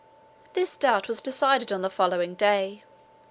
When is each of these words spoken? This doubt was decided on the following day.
This 0.53 0.75
doubt 0.75 1.07
was 1.07 1.21
decided 1.21 1.71
on 1.71 1.83
the 1.83 1.87
following 1.91 2.33
day. 2.33 2.83